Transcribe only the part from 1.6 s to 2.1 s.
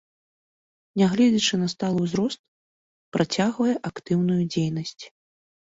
на сталы